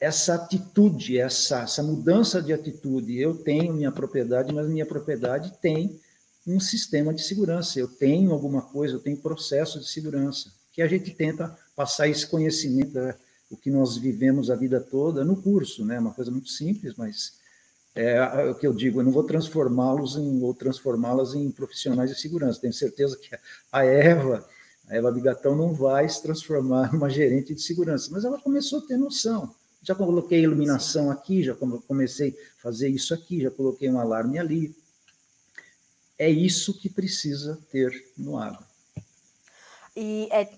essa 0.00 0.34
atitude, 0.34 1.16
essa, 1.16 1.60
essa 1.60 1.80
mudança 1.80 2.42
de 2.42 2.52
atitude. 2.52 3.16
Eu 3.16 3.36
tenho 3.38 3.72
minha 3.72 3.92
propriedade, 3.92 4.52
mas 4.52 4.68
minha 4.68 4.84
propriedade 4.84 5.56
tem 5.62 6.00
um 6.44 6.58
sistema 6.58 7.14
de 7.14 7.22
segurança. 7.22 7.78
Eu 7.78 7.86
tenho 7.86 8.32
alguma 8.32 8.62
coisa, 8.62 8.94
eu 8.94 9.00
tenho 9.00 9.16
processo 9.16 9.78
de 9.78 9.86
segurança, 9.88 10.52
que 10.72 10.82
a 10.82 10.88
gente 10.88 11.12
tenta 11.12 11.56
passar 11.76 12.08
esse 12.08 12.26
conhecimento, 12.26 12.94
né, 12.94 13.14
o 13.48 13.56
que 13.56 13.70
nós 13.70 13.96
vivemos 13.96 14.50
a 14.50 14.56
vida 14.56 14.80
toda 14.80 15.24
no 15.24 15.40
curso, 15.40 15.84
né? 15.84 16.00
Uma 16.00 16.12
coisa 16.12 16.32
muito 16.32 16.48
simples, 16.48 16.94
mas 16.96 17.34
é, 17.94 18.12
é 18.14 18.50
o 18.50 18.54
que 18.54 18.66
eu 18.66 18.72
digo, 18.72 19.00
eu 19.00 19.04
não 19.04 19.12
vou 19.12 19.24
transformá-los 19.24 20.16
em, 20.16 20.42
ou 20.42 20.54
transformá-las 20.54 21.34
em 21.34 21.50
profissionais 21.50 22.10
de 22.10 22.20
segurança. 22.20 22.60
Tenho 22.60 22.72
certeza 22.72 23.16
que 23.18 23.28
a 23.70 23.84
Eva, 23.84 24.46
a 24.88 24.96
Eva 24.96 25.12
Bigatão 25.12 25.54
não 25.54 25.74
vai 25.74 26.08
se 26.08 26.22
transformar 26.22 26.92
numa 26.92 27.10
gerente 27.10 27.54
de 27.54 27.62
segurança, 27.62 28.08
mas 28.10 28.24
ela 28.24 28.40
começou 28.40 28.78
a 28.78 28.82
ter 28.82 28.96
noção. 28.96 29.54
Já 29.82 29.94
coloquei 29.94 30.40
iluminação 30.40 31.10
aqui, 31.10 31.42
já 31.42 31.54
comecei 31.54 32.30
a 32.30 32.62
fazer 32.62 32.88
isso 32.88 33.12
aqui, 33.12 33.42
já 33.42 33.50
coloquei 33.50 33.90
um 33.90 33.98
alarme 33.98 34.38
ali. 34.38 34.74
É 36.16 36.30
isso 36.30 36.78
que 36.78 36.88
precisa 36.88 37.58
ter 37.70 37.92
no 38.16 38.38
agro. 38.38 38.64
E, 39.94 40.28
é, 40.30 40.48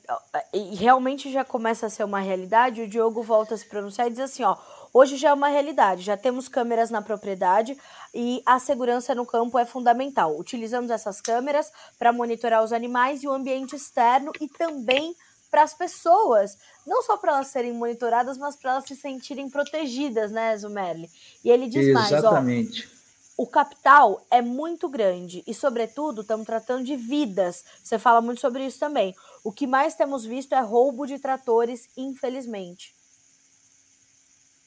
e 0.53 0.77
realmente 0.77 1.33
já 1.33 1.45
começa 1.45 1.87
a 1.87 1.91
ser 1.91 2.05
uma 2.05 2.21
realidade. 2.21 2.83
O 2.83 2.89
Diogo 2.89 3.23
volta 3.23 3.55
a 3.55 3.59
se 3.59 3.67
pronunciar 3.67 4.07
e 4.07 4.11
diz 4.11 4.21
assim: 4.21 4.45
ó, 4.45 4.57
Hoje 4.97 5.17
já 5.17 5.31
é 5.31 5.33
uma 5.33 5.49
realidade, 5.49 6.03
já 6.03 6.17
temos 6.17 6.47
câmeras 6.47 6.89
na 6.89 7.03
propriedade 7.03 7.77
e 8.15 8.41
a 8.47 8.61
segurança 8.61 9.13
no 9.13 9.27
campo 9.27 9.59
é 9.59 9.67
fundamental. 9.67 10.39
Utilizamos 10.39 10.89
essas 10.89 11.21
câmeras 11.21 11.73
para 11.99 12.13
monitorar 12.13 12.63
os 12.63 12.73
animais 12.73 13.25
e 13.25 13.27
o 13.27 13.33
ambiente 13.33 13.75
externo 13.75 14.31
e 14.41 14.47
também 14.47 15.17
para 15.51 15.65
as 15.65 15.75
pessoas, 15.75 16.57
não 16.87 17.03
só 17.03 17.17
para 17.17 17.33
elas 17.33 17.49
serem 17.49 17.73
monitoradas, 17.73 18.39
mas 18.39 18.55
para 18.55 18.71
elas 18.71 18.85
se 18.85 18.95
sentirem 18.95 19.51
protegidas, 19.51 20.31
né, 20.31 20.57
Zumerli? 20.57 21.11
E 21.43 21.51
ele 21.51 21.67
diz 21.67 21.89
Exatamente. 21.89 22.83
mais, 22.83 22.89
ó, 23.37 23.43
o 23.43 23.49
capital 23.49 24.25
é 24.31 24.41
muito 24.41 24.89
grande 24.89 25.43
e, 25.45 25.53
sobretudo, 25.53 26.21
estamos 26.21 26.47
tratando 26.47 26.85
de 26.85 26.95
vidas. 26.95 27.65
Você 27.83 27.99
fala 27.99 28.21
muito 28.21 28.41
sobre 28.41 28.65
isso 28.65 28.79
também. 28.79 29.13
O 29.43 29.51
que 29.51 29.67
mais 29.67 29.97
temos 29.97 30.25
visto 30.25 30.53
é 30.55 30.61
roubo 30.61 31.05
de 31.05 31.19
tratores, 31.19 31.89
infelizmente. 31.97 32.95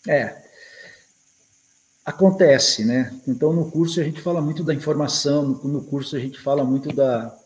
É. 0.07 0.47
Acontece, 2.05 2.85
né? 2.85 3.13
Então, 3.27 3.51
no 3.51 3.69
curso 3.69 3.99
a 3.99 4.03
gente 4.03 4.21
fala 4.21 4.41
muito 4.41 4.63
da 4.63 4.73
informação, 4.73 5.43
no 5.63 5.83
curso 5.83 6.15
a 6.15 6.19
gente 6.19 6.39
fala 6.39 6.63
muito 6.63 6.93
da. 6.95 7.37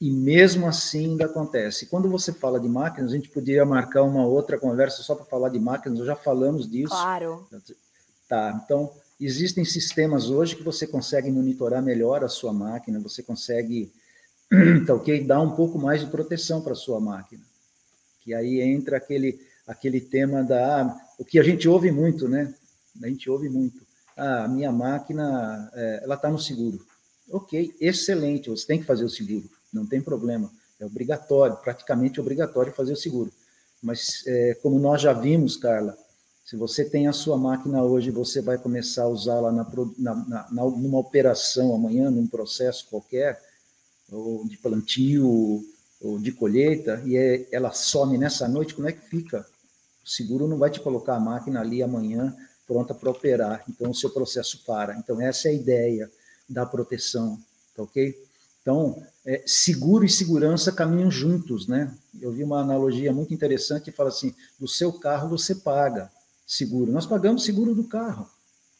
E 0.00 0.10
mesmo 0.10 0.66
assim 0.66 1.10
ainda 1.10 1.26
acontece. 1.26 1.86
Quando 1.86 2.08
você 2.08 2.32
fala 2.32 2.58
de 2.58 2.68
máquinas, 2.68 3.12
a 3.12 3.16
gente 3.16 3.28
poderia 3.28 3.64
marcar 3.64 4.02
uma 4.02 4.26
outra 4.26 4.58
conversa 4.58 5.02
só 5.02 5.14
para 5.14 5.24
falar 5.26 5.50
de 5.50 5.58
máquinas, 5.58 6.06
já 6.06 6.16
falamos 6.16 6.70
disso. 6.70 6.88
Claro. 6.88 7.46
Tá, 8.28 8.60
então, 8.64 8.90
existem 9.20 9.64
sistemas 9.64 10.30
hoje 10.30 10.56
que 10.56 10.62
você 10.62 10.86
consegue 10.86 11.30
monitorar 11.30 11.82
melhor 11.82 12.24
a 12.24 12.28
sua 12.28 12.52
máquina, 12.52 12.98
você 12.98 13.22
consegue, 13.22 13.92
tá 14.86 14.94
ok? 14.94 15.22
Dar 15.24 15.40
um 15.40 15.50
pouco 15.50 15.78
mais 15.78 16.00
de 16.00 16.06
proteção 16.06 16.62
para 16.62 16.72
a 16.72 16.76
sua 16.76 16.98
máquina. 16.98 17.42
Que 18.20 18.34
aí 18.34 18.60
entra 18.60 18.96
aquele 18.96 19.38
aquele 19.66 20.00
tema 20.00 20.42
da. 20.42 20.96
O 21.18 21.24
que 21.24 21.38
a 21.38 21.42
gente 21.42 21.68
ouve 21.68 21.90
muito, 21.90 22.28
né? 22.28 22.54
A 23.02 23.08
gente 23.08 23.28
ouve 23.28 23.48
muito. 23.48 23.84
Ah, 24.16 24.44
a 24.44 24.48
minha 24.48 24.72
máquina, 24.72 25.70
é, 25.74 26.00
ela 26.04 26.14
está 26.14 26.30
no 26.30 26.38
seguro. 26.38 26.84
Ok, 27.30 27.74
excelente, 27.80 28.48
você 28.48 28.66
tem 28.66 28.78
que 28.78 28.86
fazer 28.86 29.04
o 29.04 29.10
seguro, 29.10 29.50
não 29.72 29.84
tem 29.84 30.00
problema. 30.00 30.50
É 30.78 30.86
obrigatório, 30.86 31.56
praticamente 31.56 32.20
obrigatório 32.20 32.72
fazer 32.72 32.92
o 32.92 32.96
seguro. 32.96 33.32
Mas, 33.82 34.22
é, 34.26 34.54
como 34.62 34.78
nós 34.78 35.02
já 35.02 35.12
vimos, 35.12 35.56
Carla, 35.56 35.96
se 36.44 36.56
você 36.56 36.84
tem 36.84 37.08
a 37.08 37.12
sua 37.12 37.36
máquina 37.36 37.82
hoje, 37.82 38.10
você 38.10 38.40
vai 38.40 38.56
começar 38.56 39.02
a 39.02 39.08
usá-la 39.08 39.50
na, 39.50 39.66
na, 39.98 40.14
na, 40.50 40.64
numa 40.64 40.98
operação 40.98 41.74
amanhã, 41.74 42.10
num 42.10 42.26
processo 42.26 42.86
qualquer, 42.88 43.42
ou 44.12 44.46
de 44.46 44.56
plantio, 44.58 45.64
ou 46.00 46.18
de 46.20 46.30
colheita, 46.30 47.02
e 47.04 47.16
é, 47.16 47.48
ela 47.50 47.72
some 47.72 48.16
nessa 48.16 48.46
noite, 48.46 48.74
como 48.74 48.88
é 48.88 48.92
que 48.92 49.08
fica? 49.08 49.44
O 50.06 50.08
seguro 50.08 50.46
não 50.46 50.56
vai 50.56 50.70
te 50.70 50.78
colocar 50.78 51.16
a 51.16 51.20
máquina 51.20 51.60
ali 51.60 51.82
amanhã 51.82 52.32
pronta 52.64 52.94
para 52.94 53.10
operar, 53.10 53.64
então 53.68 53.90
o 53.90 53.94
seu 53.94 54.08
processo 54.10 54.62
para. 54.64 54.96
Então, 54.96 55.20
essa 55.20 55.48
é 55.48 55.50
a 55.50 55.54
ideia 55.54 56.10
da 56.48 56.64
proteção, 56.64 57.36
tá 57.74 57.82
ok? 57.82 58.16
Então, 58.62 59.02
é, 59.24 59.42
seguro 59.46 60.04
e 60.04 60.08
segurança 60.08 60.70
caminham 60.70 61.10
juntos, 61.10 61.66
né? 61.66 61.92
Eu 62.20 62.32
vi 62.32 62.44
uma 62.44 62.60
analogia 62.60 63.12
muito 63.12 63.34
interessante 63.34 63.84
que 63.84 63.92
fala 63.92 64.08
assim: 64.08 64.32
do 64.58 64.68
seu 64.68 64.92
carro 64.92 65.28
você 65.28 65.56
paga 65.56 66.10
seguro. 66.46 66.92
Nós 66.92 67.06
pagamos 67.06 67.44
seguro 67.44 67.74
do 67.74 67.84
carro. 67.84 68.28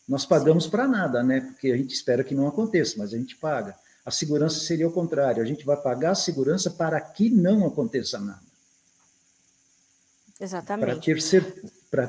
Nós 0.08 0.24
pagamos 0.24 0.68
para 0.68 0.86
nada, 0.86 1.22
né? 1.24 1.40
Porque 1.40 1.72
a 1.72 1.76
gente 1.76 1.92
espera 1.92 2.22
que 2.22 2.34
não 2.34 2.46
aconteça, 2.46 2.94
mas 2.98 3.12
a 3.12 3.16
gente 3.16 3.36
paga. 3.36 3.76
A 4.04 4.12
segurança 4.12 4.60
seria 4.60 4.86
o 4.86 4.92
contrário: 4.92 5.42
a 5.42 5.46
gente 5.46 5.64
vai 5.64 5.76
pagar 5.76 6.12
a 6.12 6.16
segurança 6.16 6.70
para 6.70 7.00
que 7.00 7.30
não 7.30 7.66
aconteça 7.66 8.20
nada. 8.20 8.45
Exatamente. 10.40 10.86
Para 10.86 11.00
ter, 11.00 11.20
cer 11.20 11.44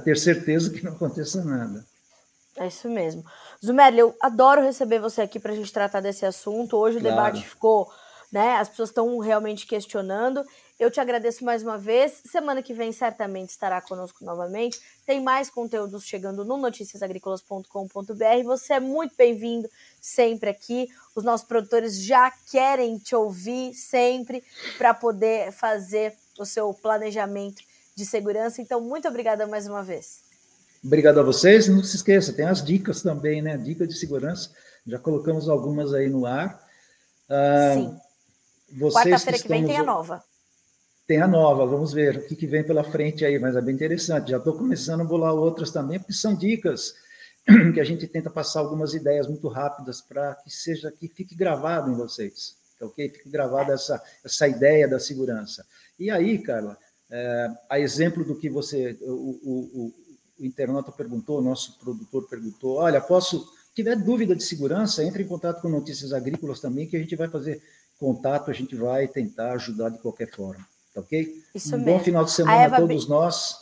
ter 0.04 0.18
certeza 0.18 0.70
que 0.70 0.84
não 0.84 0.92
aconteça 0.92 1.44
nada. 1.44 1.86
É 2.58 2.68
isso 2.68 2.90
mesmo. 2.90 3.24
Zumerli, 3.64 4.00
eu 4.00 4.16
adoro 4.20 4.62
receber 4.62 5.00
você 5.00 5.22
aqui 5.22 5.40
para 5.40 5.54
a 5.54 5.56
gente 5.56 5.72
tratar 5.72 6.02
desse 6.02 6.26
assunto. 6.26 6.76
Hoje 6.76 7.00
claro. 7.00 7.14
o 7.14 7.16
debate 7.16 7.48
ficou 7.48 7.90
né? 8.32 8.56
As 8.58 8.70
pessoas 8.70 8.90
estão 8.90 9.18
realmente 9.20 9.66
questionando. 9.66 10.44
Eu 10.80 10.92
te 10.92 11.00
agradeço 11.00 11.44
mais 11.44 11.64
uma 11.64 11.78
vez. 11.78 12.22
Semana 12.26 12.62
que 12.62 12.74
vem 12.74 12.92
certamente 12.92 13.50
estará 13.50 13.82
conosco 13.82 14.24
novamente. 14.24 14.80
Tem 15.06 15.22
mais 15.22 15.50
conteúdos 15.50 16.04
chegando 16.04 16.46
no 16.46 16.58
noticiasagricolas.com.br. 16.58 18.44
Você 18.46 18.74
é 18.74 18.80
muito 18.80 19.16
bem-vindo 19.18 19.70
sempre 20.00 20.50
aqui. 20.50 20.88
Os 21.16 21.24
nossos 21.24 21.48
produtores 21.48 22.00
já 22.02 22.32
querem 22.52 22.98
te 22.98 23.16
ouvir 23.16 23.74
sempre 23.74 24.44
para 24.78 24.94
poder 24.94 25.52
fazer 25.52 26.14
o 26.38 26.46
seu 26.46 26.72
planejamento 26.74 27.64
de 27.98 28.06
segurança. 28.06 28.62
Então, 28.62 28.80
muito 28.80 29.08
obrigada 29.08 29.48
mais 29.48 29.68
uma 29.68 29.82
vez. 29.82 30.20
Obrigado 30.86 31.20
a 31.20 31.24
vocês. 31.24 31.68
Não 31.68 31.84
se 31.84 31.96
esqueça, 31.96 32.32
tem 32.32 32.46
as 32.46 32.64
dicas 32.64 33.02
também, 33.02 33.42
né? 33.42 33.58
Dicas 33.58 33.88
de 33.90 33.96
segurança. 33.96 34.52
Já 34.86 35.00
colocamos 35.00 35.50
algumas 35.50 35.92
aí 35.96 36.08
no 36.08 36.28
ar. 36.28 36.64
Ah, 37.28 37.74
Sim. 37.74 38.00
Quarta-feira 38.92 39.38
que, 39.38 39.44
que 39.44 39.50
vem 39.50 39.66
tem 39.66 39.78
a 39.78 39.84
nova. 39.84 40.24
Tem 41.08 41.22
a 41.22 41.28
nova, 41.28 41.66
vamos 41.66 41.92
ver 41.92 42.18
o 42.18 42.28
que, 42.28 42.36
que 42.36 42.46
vem 42.46 42.64
pela 42.64 42.84
frente 42.84 43.26
aí, 43.26 43.40
mas 43.40 43.56
é 43.56 43.62
bem 43.62 43.74
interessante. 43.74 44.30
Já 44.30 44.38
estou 44.38 44.54
começando 44.54 45.02
a 45.02 45.06
bolar 45.06 45.34
outras 45.34 45.72
também, 45.72 45.98
porque 45.98 46.14
são 46.14 46.36
dicas 46.36 46.94
que 47.74 47.80
a 47.80 47.84
gente 47.84 48.06
tenta 48.08 48.30
passar 48.30 48.60
algumas 48.60 48.94
ideias 48.94 49.26
muito 49.26 49.48
rápidas 49.48 50.02
para 50.02 50.36
que 50.36 50.52
seja 50.52 50.92
que 50.92 51.08
fique 51.08 51.34
gravado 51.34 51.90
em 51.90 51.96
vocês, 51.96 52.58
tá 52.78 52.86
ok? 52.86 53.10
Fique 53.10 53.30
gravada 53.30 53.74
essa, 53.74 54.04
essa 54.24 54.48
ideia 54.48 54.88
da 54.88 55.00
segurança. 55.00 55.66
E 55.98 56.12
aí, 56.12 56.38
Carla, 56.38 56.78
é, 57.10 57.50
a 57.70 57.80
exemplo 57.80 58.24
do 58.24 58.36
que 58.36 58.50
você, 58.50 58.98
o, 59.02 59.40
o, 59.44 59.94
o 60.40 60.46
internauta 60.46 60.92
perguntou, 60.92 61.40
o 61.40 61.44
nosso 61.44 61.78
produtor 61.80 62.28
perguntou, 62.28 62.78
olha, 62.78 63.00
posso, 63.02 63.48
tiver 63.74 63.96
dúvida 63.96 64.36
de 64.36 64.44
segurança, 64.44 65.04
entre 65.04 65.24
em 65.24 65.28
contato 65.28 65.62
com 65.62 65.70
Notícias 65.70 66.14
Agrícolas 66.14 66.60
também, 66.60 66.88
que 66.88 66.98
a 66.98 67.00
gente 67.00 67.16
vai 67.16 67.28
fazer 67.28 67.62
contato, 68.00 68.52
a 68.52 68.54
gente 68.54 68.76
vai 68.76 69.08
tentar 69.08 69.54
ajudar 69.54 69.90
de 69.90 70.00
qualquer 70.00 70.30
forma. 70.30 70.66
Tá 70.94 71.02
ok? 71.02 71.44
Isso 71.54 71.76
um 71.76 71.80
mesmo. 71.80 71.94
bom 71.94 72.00
final 72.04 72.24
de 72.26 72.32
semana 72.32 72.76
a, 72.76 72.80
todos 72.80 73.06
B... 73.06 73.10
nós. 73.10 73.58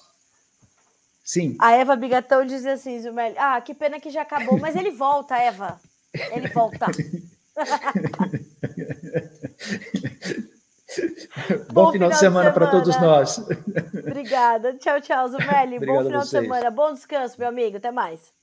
Sim. 1.24 1.56
A 1.60 1.72
Eva 1.74 1.96
Bigatão 1.96 2.46
diz 2.46 2.66
assim, 2.66 3.02
Zumeli, 3.02 3.36
ah, 3.38 3.60
que 3.62 3.74
pena 3.74 4.00
que 4.00 4.10
já 4.10 4.22
acabou, 4.22 4.60
mas 4.60 4.76
ele 4.76 4.92
volta, 4.92 5.36
Eva. 5.38 5.80
Ele 6.32 6.48
volta. 6.50 6.86
bom, 11.72 11.86
bom, 11.86 11.92
final, 11.92 12.10
de 12.10 12.18
semana, 12.18 12.50
semana. 12.50 12.54
para 12.54 12.68
todos 12.68 13.00
nós. 13.00 13.46
Obrigada. 14.08 14.74
Tchau, 14.76 15.02
tchau, 15.02 15.28
Zumeli. 15.28 15.80
bom 15.86 16.04
final 16.04 16.22
de 16.22 16.28
semana. 16.28 16.72
Bom 16.72 16.94
descanso, 16.94 17.36
meu 17.38 17.50
amigo. 17.50 17.78
Até 17.78 17.92
mais. 17.92 18.34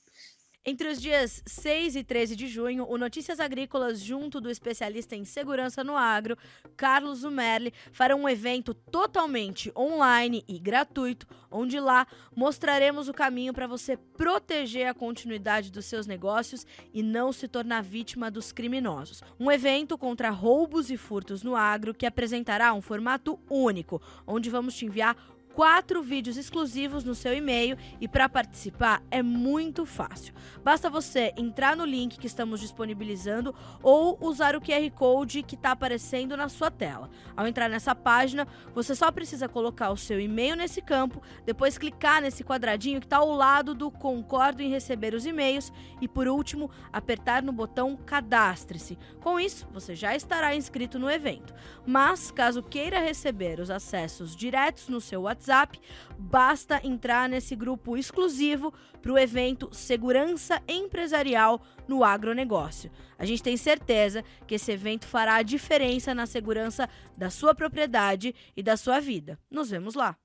Entre 0.65 0.87
os 0.87 1.01
dias 1.01 1.43
6 1.45 1.97
e 1.97 2.03
13 2.05 2.37
de 2.37 2.47
junho, 2.47 2.85
o 2.87 2.97
Notícias 2.97 3.41
Agrícolas, 3.41 3.99
junto 3.99 4.39
do 4.39 4.49
especialista 4.49 5.13
em 5.13 5.25
segurança 5.25 5.83
no 5.83 5.97
agro, 5.97 6.37
Carlos 6.77 7.19
Zumerli, 7.19 7.73
fará 7.91 8.15
um 8.15 8.29
evento 8.29 8.73
totalmente 8.73 9.73
online 9.75 10.41
e 10.47 10.57
gratuito, 10.57 11.27
onde 11.51 11.81
lá 11.81 12.07
mostraremos 12.33 13.09
o 13.09 13.13
caminho 13.13 13.53
para 13.53 13.67
você 13.67 13.97
proteger 13.97 14.87
a 14.87 14.93
continuidade 14.93 15.69
dos 15.69 15.83
seus 15.83 16.07
negócios 16.07 16.65
e 16.93 17.03
não 17.03 17.33
se 17.33 17.45
tornar 17.49 17.83
vítima 17.83 18.31
dos 18.31 18.53
criminosos. 18.53 19.21
Um 19.37 19.51
evento 19.51 19.97
contra 19.97 20.29
roubos 20.29 20.89
e 20.89 20.95
furtos 20.95 21.43
no 21.43 21.57
agro 21.57 21.93
que 21.93 22.05
apresentará 22.05 22.73
um 22.73 22.81
formato 22.81 23.37
único, 23.49 24.01
onde 24.25 24.49
vamos 24.49 24.75
te 24.75 24.85
enviar 24.85 25.17
quatro 25.53 26.01
vídeos 26.01 26.37
exclusivos 26.37 27.03
no 27.03 27.15
seu 27.15 27.33
e-mail 27.33 27.77
e 28.01 28.07
para 28.07 28.27
participar 28.27 29.01
é 29.09 29.21
muito 29.21 29.85
fácil. 29.85 30.33
Basta 30.63 30.89
você 30.89 31.33
entrar 31.37 31.75
no 31.75 31.85
link 31.85 32.17
que 32.17 32.27
estamos 32.27 32.59
disponibilizando 32.59 33.53
ou 33.81 34.17
usar 34.19 34.55
o 34.55 34.61
QR 34.61 34.89
Code 34.91 35.43
que 35.43 35.55
está 35.55 35.71
aparecendo 35.71 36.35
na 36.35 36.49
sua 36.49 36.71
tela. 36.71 37.09
Ao 37.35 37.47
entrar 37.47 37.69
nessa 37.69 37.93
página, 37.93 38.47
você 38.73 38.95
só 38.95 39.11
precisa 39.11 39.47
colocar 39.47 39.91
o 39.91 39.97
seu 39.97 40.19
e-mail 40.19 40.55
nesse 40.55 40.81
campo, 40.81 41.21
depois 41.45 41.77
clicar 41.77 42.21
nesse 42.21 42.43
quadradinho 42.43 42.99
que 42.99 43.05
está 43.05 43.17
ao 43.17 43.31
lado 43.31 43.75
do 43.75 43.91
Concordo 43.91 44.61
em 44.61 44.69
receber 44.69 45.13
os 45.13 45.25
e-mails 45.25 45.71
e, 46.01 46.07
por 46.07 46.27
último, 46.27 46.69
apertar 46.91 47.43
no 47.43 47.51
botão 47.51 47.95
Cadastre-se. 47.95 48.97
Com 49.21 49.39
isso, 49.39 49.67
você 49.71 49.95
já 49.95 50.15
estará 50.15 50.55
inscrito 50.55 50.97
no 50.97 51.09
evento. 51.09 51.53
Mas, 51.85 52.31
caso 52.31 52.63
queira 52.63 52.99
receber 52.99 53.59
os 53.59 53.69
acessos 53.69 54.35
diretos 54.35 54.87
no 54.89 54.99
seu 54.99 55.21
WhatsApp, 55.21 55.42
WhatsApp, 55.43 55.79
basta 56.17 56.79
entrar 56.85 57.27
nesse 57.27 57.55
grupo 57.55 57.97
exclusivo 57.97 58.73
para 59.01 59.11
o 59.11 59.17
evento 59.17 59.69
Segurança 59.73 60.61
Empresarial 60.67 61.61
no 61.87 62.03
Agronegócio. 62.03 62.89
A 63.17 63.25
gente 63.25 63.43
tem 63.43 63.57
certeza 63.57 64.23
que 64.47 64.55
esse 64.55 64.71
evento 64.71 65.05
fará 65.05 65.35
a 65.35 65.43
diferença 65.43 66.15
na 66.15 66.25
segurança 66.25 66.87
da 67.17 67.29
sua 67.29 67.53
propriedade 67.53 68.33
e 68.55 68.63
da 68.63 68.77
sua 68.77 68.99
vida. 68.99 69.37
Nos 69.51 69.69
vemos 69.69 69.95
lá! 69.95 70.22